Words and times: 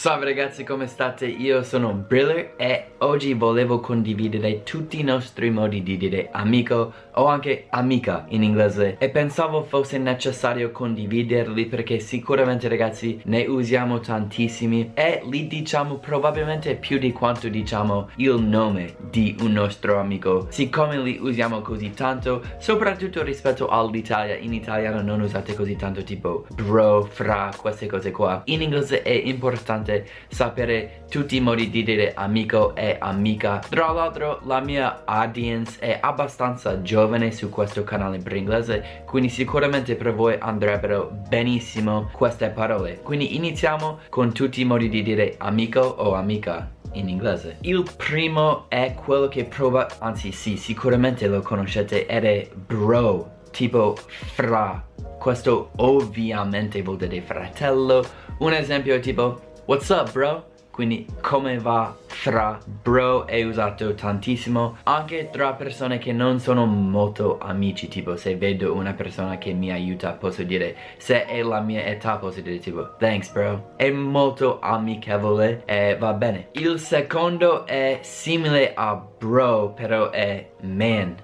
Salve 0.00 0.24
ragazzi 0.24 0.64
come 0.64 0.86
state? 0.86 1.26
Io 1.26 1.62
sono 1.62 1.92
Briller 1.92 2.54
e 2.56 2.92
oggi 3.00 3.34
volevo 3.34 3.80
condividere 3.80 4.62
tutti 4.62 4.98
i 4.98 5.02
nostri 5.02 5.50
modi 5.50 5.82
di 5.82 5.98
dire 5.98 6.30
amico 6.32 6.90
o 7.12 7.26
anche 7.26 7.66
amica 7.68 8.24
in 8.28 8.42
inglese. 8.42 8.96
E 8.98 9.10
pensavo 9.10 9.62
fosse 9.62 9.98
necessario 9.98 10.70
condividerli 10.70 11.66
perché 11.66 11.98
sicuramente 11.98 12.66
ragazzi 12.66 13.20
ne 13.24 13.44
usiamo 13.44 14.00
tantissimi 14.00 14.92
e 14.94 15.20
li 15.28 15.46
diciamo 15.46 15.96
probabilmente 15.96 16.76
più 16.76 16.96
di 16.96 17.12
quanto 17.12 17.50
diciamo 17.50 18.08
il 18.16 18.40
nome 18.40 18.94
di 19.10 19.36
un 19.40 19.52
nostro 19.52 19.98
amico. 19.98 20.46
Siccome 20.48 20.98
li 20.98 21.18
usiamo 21.20 21.60
così 21.60 21.90
tanto 21.90 22.42
soprattutto 22.56 23.22
rispetto 23.22 23.68
all'Italia 23.68 24.36
in 24.36 24.54
italiano 24.54 25.02
non 25.02 25.20
usate 25.20 25.54
così 25.54 25.76
tanto 25.76 26.02
tipo 26.04 26.46
bro, 26.54 27.02
fra, 27.02 27.50
queste 27.54 27.84
cose 27.86 28.10
qua. 28.10 28.40
In 28.46 28.62
inglese 28.62 29.02
è 29.02 29.10
importante 29.10 29.88
importante 29.90 30.08
sapere 30.28 31.04
tutti 31.08 31.36
i 31.36 31.40
modi 31.40 31.70
di 31.70 31.82
dire 31.82 32.14
amico 32.14 32.74
e 32.74 32.96
amica. 32.98 33.60
Tra 33.68 33.90
l'altro 33.90 34.40
la 34.44 34.60
mia 34.60 35.02
audience 35.04 35.78
è 35.80 35.98
abbastanza 36.00 36.82
giovane 36.82 37.32
su 37.32 37.50
questo 37.50 37.82
canale 37.82 38.18
per 38.18 38.36
inglese 38.36 39.02
Quindi 39.04 39.28
sicuramente 39.28 39.96
per 39.96 40.14
voi 40.14 40.36
andrebbero 40.38 41.10
benissimo 41.28 42.08
queste 42.12 42.48
parole. 42.48 43.00
Quindi 43.02 43.36
iniziamo 43.36 44.00
con 44.08 44.32
tutti 44.32 44.60
i 44.60 44.64
modi 44.64 44.88
di 44.88 45.02
dire 45.02 45.34
amico 45.38 45.80
o 45.80 46.14
amica 46.14 46.70
in 46.92 47.08
inglese. 47.08 47.58
Il 47.62 47.84
primo 47.96 48.66
è 48.68 48.94
quello 48.94 49.28
che 49.28 49.44
prova, 49.44 49.86
anzi 49.98 50.32
sì, 50.32 50.56
sicuramente 50.56 51.26
lo 51.26 51.40
conoscete 51.40 52.06
ed 52.06 52.24
è 52.24 52.48
bro 52.54 53.38
Tipo 53.50 53.96
fra. 54.34 54.82
Questo 55.18 55.70
ovviamente 55.76 56.82
vuol 56.82 56.96
dire 56.96 57.20
fratello. 57.20 58.04
Un 58.38 58.52
esempio 58.52 58.94
è 58.94 59.00
tipo 59.00 59.49
What's 59.70 59.88
up 59.90 60.10
bro? 60.10 60.46
Quindi 60.72 61.06
come 61.20 61.60
va 61.60 61.96
fra 62.04 62.58
bro? 62.82 63.24
È 63.24 63.40
usato 63.44 63.94
tantissimo 63.94 64.78
anche 64.82 65.30
tra 65.30 65.52
persone 65.52 65.98
che 65.98 66.12
non 66.12 66.40
sono 66.40 66.66
molto 66.66 67.38
amici 67.38 67.86
tipo 67.86 68.16
se 68.16 68.34
vedo 68.34 68.74
una 68.74 68.94
persona 68.94 69.38
che 69.38 69.52
mi 69.52 69.70
aiuta 69.70 70.14
posso 70.14 70.42
dire 70.42 70.74
se 70.96 71.24
è 71.24 71.40
la 71.42 71.60
mia 71.60 71.84
età 71.84 72.16
posso 72.16 72.40
dire 72.40 72.58
tipo 72.58 72.96
thanks 72.96 73.30
bro. 73.30 73.74
È 73.76 73.88
molto 73.90 74.58
amichevole 74.58 75.62
e 75.66 75.96
va 75.96 76.14
bene. 76.14 76.48
Il 76.54 76.80
secondo 76.80 77.64
è 77.64 78.00
simile 78.02 78.74
a 78.74 78.96
bro 78.96 79.72
però 79.72 80.10
è 80.10 80.50
man 80.62 81.14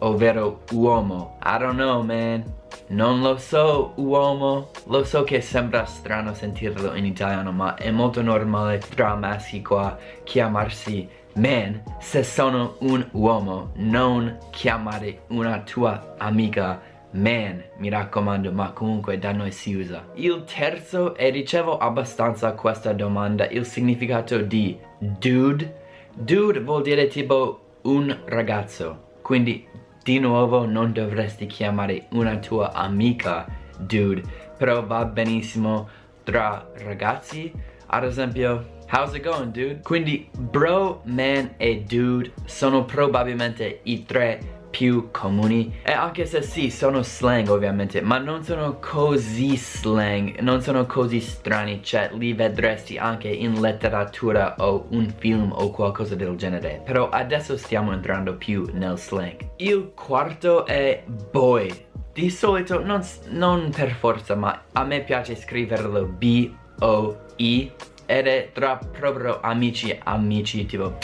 ovvero 0.00 0.62
uomo. 0.72 1.38
I 1.44 1.58
don't 1.58 1.76
know 1.76 2.02
man 2.02 2.42
non 2.88 3.20
lo 3.20 3.36
so 3.38 3.92
uomo, 3.96 4.70
lo 4.86 5.04
so 5.04 5.24
che 5.24 5.40
sembra 5.40 5.84
strano 5.84 6.34
sentirlo 6.34 6.94
in 6.94 7.04
italiano 7.04 7.52
ma 7.52 7.74
è 7.74 7.90
molto 7.90 8.22
normale 8.22 8.78
tra 8.78 9.14
maschi 9.14 9.62
qua 9.62 9.96
chiamarsi 10.22 11.08
man 11.34 11.82
se 11.98 12.22
sono 12.22 12.76
un 12.80 13.06
uomo. 13.12 13.72
Non 13.76 14.38
chiamare 14.50 15.22
una 15.28 15.60
tua 15.60 16.14
amica 16.18 16.80
man 17.12 17.62
mi 17.78 17.88
raccomando 17.88 18.52
ma 18.52 18.72
comunque 18.72 19.18
da 19.18 19.32
noi 19.32 19.50
si 19.50 19.74
usa. 19.74 20.06
Il 20.14 20.44
terzo 20.44 21.14
e 21.16 21.30
ricevo 21.30 21.78
abbastanza 21.78 22.52
questa 22.52 22.92
domanda 22.92 23.48
il 23.48 23.64
significato 23.64 24.38
di 24.38 24.78
dude. 24.98 25.82
Dude 26.14 26.60
vuol 26.60 26.82
dire 26.82 27.08
tipo 27.08 27.78
un 27.82 28.16
ragazzo 28.26 29.04
quindi 29.24 29.66
di 30.04 30.20
nuovo 30.20 30.66
non 30.66 30.92
dovresti 30.92 31.46
chiamare 31.46 32.06
una 32.10 32.36
tua 32.36 32.72
amica 32.72 33.46
dude 33.78 34.22
però 34.56 34.84
va 34.84 35.04
benissimo. 35.04 35.88
Tra 36.22 36.66
ragazzi 36.76 37.52
ad 37.86 38.04
esempio 38.04 38.82
how's 38.90 39.14
it 39.14 39.22
going 39.22 39.50
dude? 39.50 39.80
Quindi 39.82 40.28
bro 40.32 41.02
man 41.04 41.54
e 41.56 41.82
dude 41.82 42.32
sono 42.46 42.84
probabilmente 42.84 43.80
i 43.82 44.04
tre 44.04 44.63
più 44.74 45.12
comuni. 45.12 45.78
E 45.84 45.92
anche 45.92 46.26
se 46.26 46.42
sì 46.42 46.68
sono 46.68 47.04
slang 47.04 47.48
ovviamente 47.48 48.00
ma 48.00 48.18
non 48.18 48.42
sono 48.42 48.80
così 48.80 49.56
slang 49.56 50.40
non 50.40 50.60
sono 50.62 50.84
così 50.84 51.20
strani 51.20 51.80
cioè 51.80 52.10
li 52.14 52.32
vedresti 52.32 52.98
anche 52.98 53.28
in 53.28 53.60
letteratura 53.60 54.56
o 54.58 54.86
un 54.90 55.14
film 55.16 55.52
o 55.52 55.70
qualcosa 55.70 56.16
del 56.16 56.34
genere. 56.34 56.82
Però 56.84 57.08
adesso 57.08 57.56
stiamo 57.56 57.92
entrando 57.92 58.34
più 58.34 58.68
nel 58.72 58.98
slang. 58.98 59.36
Il 59.58 59.92
quarto 59.94 60.66
è 60.66 61.04
boy. 61.30 61.86
Di 62.12 62.28
solito 62.30 62.82
non, 62.82 63.04
non 63.28 63.70
per 63.70 63.92
forza 63.92 64.34
ma 64.34 64.64
a 64.72 64.82
me 64.82 65.02
piace 65.02 65.36
scriverlo 65.36 66.04
B-O-I 66.06 67.72
ed 68.06 68.26
è 68.26 68.50
tra 68.52 68.76
proprio 68.76 69.40
amici 69.40 69.96
amici 70.02 70.66
tipo 70.66 70.96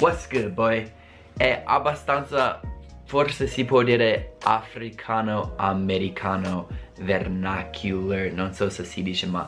what's 0.00 0.28
good 0.28 0.50
boy? 0.50 0.90
È 1.36 1.62
abbastanza 1.64 2.60
forse 3.12 3.46
si 3.46 3.66
può 3.66 3.82
dire 3.82 4.36
africano 4.44 5.52
americano 5.56 6.66
vernacular 7.00 8.32
non 8.32 8.54
so 8.54 8.70
se 8.70 8.84
si 8.84 9.02
dice 9.02 9.26
ma 9.26 9.46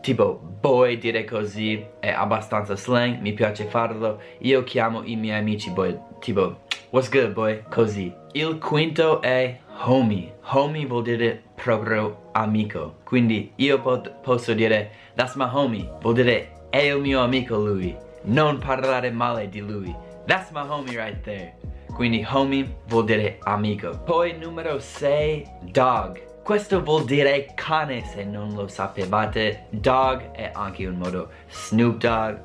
tipo 0.00 0.40
boy 0.60 0.98
dire 0.98 1.22
così 1.24 1.86
è 2.00 2.08
abbastanza 2.08 2.74
slang 2.74 3.20
mi 3.20 3.32
piace 3.32 3.66
farlo. 3.66 4.20
Io 4.40 4.64
chiamo 4.64 5.04
i 5.04 5.14
miei 5.14 5.38
amici 5.38 5.70
boy 5.70 5.96
tipo 6.18 6.62
what's 6.90 7.08
good 7.08 7.32
boy? 7.32 7.62
Così. 7.70 8.12
Il 8.32 8.58
quinto 8.58 9.22
è 9.22 9.60
homie. 9.84 10.34
Homie 10.46 10.84
vuol 10.84 11.04
dire 11.04 11.40
proprio 11.54 12.30
amico. 12.32 12.96
Quindi 13.04 13.52
io 13.54 13.80
posso 14.22 14.54
dire 14.54 14.90
that's 15.14 15.36
my 15.36 15.48
homie. 15.48 15.88
Vuol 16.00 16.14
dire 16.14 16.66
è 16.68 16.78
il 16.78 17.00
mio 17.00 17.20
amico 17.20 17.54
lui. 17.56 17.96
Non 18.24 18.58
parlare 18.58 19.12
male 19.12 19.48
di 19.48 19.60
lui. 19.60 19.94
That's 20.26 20.50
my 20.50 20.66
homie 20.68 20.96
right 20.96 21.22
there 21.22 21.54
quindi 21.94 22.26
homie 22.28 22.80
vuol 22.88 23.04
dire 23.04 23.38
amico. 23.44 23.96
Poi 24.04 24.36
numero 24.36 24.80
6, 24.80 25.46
dog. 25.62 26.42
Questo 26.42 26.82
vuol 26.82 27.04
dire 27.04 27.52
cane 27.54 28.04
se 28.04 28.24
non 28.24 28.52
lo 28.52 28.66
sapevate. 28.66 29.66
Dog 29.70 30.32
è 30.32 30.50
anche 30.52 30.86
un 30.86 30.96
modo 30.96 31.30
Snoop 31.48 31.96
Dogg. 31.96 32.36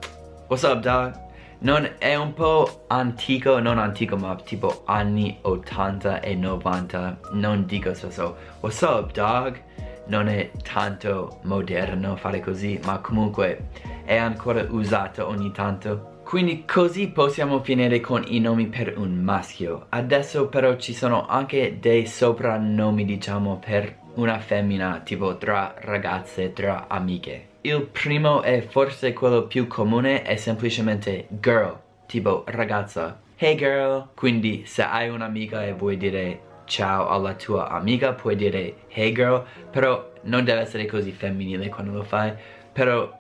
What's 0.48 0.64
up 0.64 0.80
dog? 0.80 1.28
Non 1.60 1.90
è 1.98 2.16
un 2.16 2.34
po' 2.34 2.86
antico, 2.88 3.60
non 3.60 3.78
antico 3.78 4.16
ma 4.16 4.36
tipo 4.36 4.84
anni 4.86 5.40
80 5.42 6.22
e 6.22 6.36
90. 6.36 7.20
Non 7.34 7.66
dico 7.66 7.94
so 7.94 8.10
so. 8.10 8.38
What's 8.62 8.80
up 8.82 9.12
dog? 9.12 9.62
Non 10.06 10.28
è 10.28 10.52
tanto 10.64 11.40
moderno 11.44 12.16
fare 12.16 12.40
così 12.40 12.80
ma 12.86 13.00
comunque 13.00 13.68
è 14.06 14.16
ancora 14.16 14.66
usato 14.70 15.28
ogni 15.28 15.52
tanto. 15.52 16.19
Quindi 16.30 16.64
così 16.64 17.08
possiamo 17.08 17.64
finire 17.64 18.00
con 18.02 18.24
i 18.28 18.40
nomi 18.40 18.68
per 18.68 19.00
un 19.00 19.16
maschio. 19.16 19.88
Adesso 19.90 20.48
però 20.48 20.76
ci 20.76 20.94
sono 20.94 21.26
anche 21.26 21.78
dei 21.80 22.06
soprannomi 22.06 23.04
diciamo 23.04 23.58
per 23.58 23.98
una 24.14 24.38
femmina 24.38 25.02
tipo 25.04 25.38
tra 25.38 25.74
ragazze, 25.80 26.54
tra 26.54 26.86
amiche. 26.88 27.48
Il 27.62 27.82
primo 27.92 28.44
e 28.44 28.62
forse 28.62 29.12
quello 29.12 29.48
più 29.48 29.66
comune 29.66 30.22
è 30.22 30.36
semplicemente 30.36 31.26
girl, 31.30 31.76
tipo 32.06 32.44
ragazza. 32.46 33.20
Hey 33.36 33.56
girl! 33.56 34.10
Quindi 34.14 34.66
se 34.68 34.84
hai 34.84 35.10
un'amica 35.10 35.66
e 35.66 35.74
vuoi 35.74 35.98
dire 35.98 36.42
ciao 36.66 37.08
alla 37.08 37.34
tua 37.34 37.70
amica 37.70 38.14
puoi 38.14 38.36
dire 38.36 38.76
hey 38.90 39.12
girl, 39.14 39.44
però 39.72 40.12
non 40.26 40.44
deve 40.44 40.62
essere 40.62 40.86
così 40.86 41.10
femminile 41.10 41.70
quando 41.70 41.92
lo 41.92 42.04
fai. 42.04 42.34
Però 42.72 43.18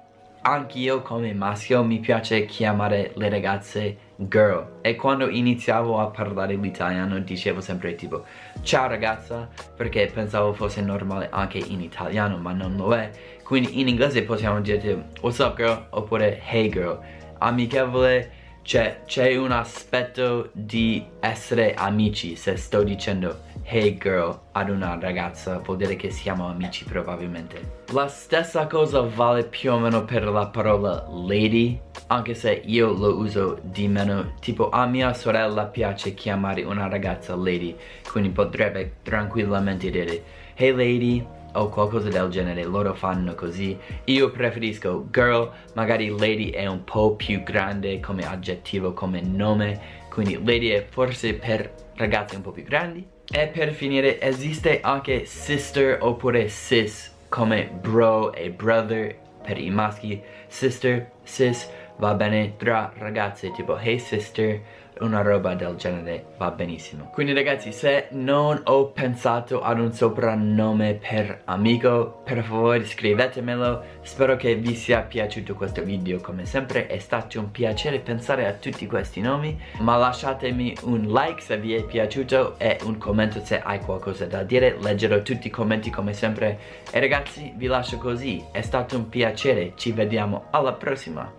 anch'io 0.51 1.01
come 1.01 1.33
maschio 1.33 1.83
mi 1.83 1.99
piace 1.99 2.45
chiamare 2.45 3.11
le 3.15 3.29
ragazze 3.29 3.97
girl. 4.15 4.79
E 4.81 4.95
quando 4.95 5.29
iniziavo 5.29 5.99
a 5.99 6.07
parlare 6.07 6.55
l'italiano 6.55 7.19
dicevo 7.19 7.61
sempre 7.61 7.95
tipo 7.95 8.25
ciao 8.61 8.87
ragazza 8.87 9.47
perché 9.75 10.09
pensavo 10.13 10.53
fosse 10.53 10.81
normale 10.81 11.29
anche 11.31 11.59
in 11.59 11.81
italiano 11.81 12.37
ma 12.37 12.51
non 12.53 12.75
lo 12.75 12.93
è. 12.93 13.11
Quindi 13.43 13.79
in 13.79 13.87
inglese 13.87 14.23
possiamo 14.23 14.59
dire 14.61 15.09
what's 15.21 15.39
up 15.39 15.55
girl? 15.55 15.87
oppure 15.91 16.41
hey 16.43 16.69
girl. 16.69 16.99
Amichevole 17.39 18.37
c'è 18.61 19.35
un 19.35 19.51
aspetto 19.51 20.49
di 20.51 21.03
essere 21.19 21.73
amici 21.73 22.35
se 22.35 22.55
sto 22.55 22.83
dicendo 22.83 23.47
hey 23.71 23.99
girl 23.99 24.35
ad 24.53 24.67
una 24.67 24.97
ragazza 24.99 25.59
vuol 25.59 25.77
dire 25.77 25.95
che 25.95 26.09
siamo 26.09 26.47
amici 26.47 26.85
probabilmente. 26.85 27.83
La 27.91 28.07
stessa 28.07 28.65
cosa 28.65 29.01
vale 29.01 29.43
più 29.43 29.71
o 29.71 29.77
meno 29.77 30.03
per 30.05 30.27
la 30.27 30.47
parola 30.47 31.05
lady 31.07 31.79
anche 32.07 32.33
se 32.33 32.63
io 32.65 32.91
lo 32.91 33.15
uso 33.17 33.59
di 33.61 33.87
meno. 33.87 34.33
Tipo 34.39 34.69
a 34.69 34.87
mia 34.87 35.13
sorella 35.13 35.65
piace 35.65 36.15
chiamare 36.15 36.63
una 36.63 36.87
ragazza 36.87 37.35
lady 37.35 37.75
quindi 38.09 38.31
potrebbe 38.31 38.95
tranquillamente 39.03 39.91
dire 39.91 40.23
hey 40.55 40.71
lady 40.71 41.23
o 41.53 41.69
qualcosa 41.69 42.09
del 42.09 42.29
genere 42.29 42.63
loro 42.63 42.95
fanno 42.95 43.35
così. 43.35 43.77
Io 44.05 44.31
preferisco 44.31 45.09
girl 45.11 45.47
magari 45.73 46.09
lady 46.09 46.49
è 46.49 46.65
un 46.65 46.83
po' 46.83 47.15
più 47.15 47.43
grande 47.43 47.99
come 47.99 48.27
aggettivo 48.27 48.93
come 48.93 49.21
nome 49.21 50.07
quindi 50.09 50.43
lady 50.43 50.69
è 50.69 50.87
forse 50.89 51.35
per 51.35 51.71
ragazzi 51.97 52.35
un 52.35 52.41
po' 52.41 52.51
più 52.51 52.63
grandi 52.63 53.17
e 53.31 53.47
per 53.47 53.71
finire 53.73 54.19
esiste 54.19 54.79
anche 54.81 55.25
sister 55.25 55.99
oppure 56.01 56.47
sis 56.49 57.13
come 57.29 57.69
bro 57.71 58.33
e 58.33 58.49
brother 58.49 59.15
per 59.43 59.57
i 59.59 59.69
maschi. 59.69 60.21
Sister, 60.47 61.11
sis 61.23 61.69
va 61.97 62.13
bene 62.15 62.55
tra 62.57 62.91
ragazze 62.97 63.51
tipo 63.51 63.77
hey 63.77 63.99
sister 63.99 64.59
una 64.99 65.21
roba 65.21 65.53
del 65.55 65.75
genere 65.75 66.25
va 66.37 66.51
benissimo. 66.51 67.09
Quindi 67.11 67.33
ragazzi 67.33 67.71
se 67.71 68.07
non 68.11 68.61
ho 68.65 68.87
pensato 68.87 69.61
ad 69.61 69.79
un 69.79 69.91
soprannome 69.93 70.95
per 70.95 71.41
amico 71.45 72.21
per 72.23 72.43
favore 72.43 72.85
scrivetemelo. 72.85 73.83
Spero 74.01 74.35
che 74.35 74.55
vi 74.55 74.75
sia 74.75 75.01
piaciuto 75.01 75.55
questo 75.55 75.83
video. 75.83 76.19
Come 76.19 76.45
sempre 76.45 76.87
è 76.87 76.99
stato 76.99 77.39
un 77.39 77.51
piacere 77.51 77.99
pensare 77.99 78.47
a 78.47 78.53
tutti 78.53 78.87
questi 78.87 79.21
nomi 79.21 79.59
ma 79.79 79.97
lasciatemi 79.97 80.77
un 80.83 81.11
like 81.11 81.41
se 81.41 81.57
vi 81.57 81.73
è 81.73 81.83
piaciuto 81.83 82.57
e 82.57 82.77
un 82.83 82.97
commento 82.97 83.43
se 83.43 83.61
hai 83.61 83.79
qualcosa 83.79 84.25
da 84.25 84.43
dire. 84.43 84.77
Leggerò 84.79 85.21
tutti 85.21 85.47
i 85.47 85.51
commenti 85.51 85.89
come 85.89 86.13
sempre. 86.13 86.59
E 86.91 86.99
ragazzi 86.99 87.53
vi 87.55 87.67
lascio 87.67 87.97
così. 87.97 88.43
È 88.51 88.61
stato 88.61 88.97
un 88.97 89.09
piacere. 89.09 89.73
Ci 89.75 89.91
vediamo 89.91 90.45
alla 90.51 90.73
prossima. 90.73 91.31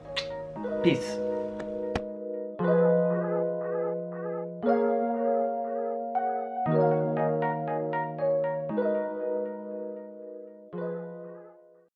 Peace 0.82 1.29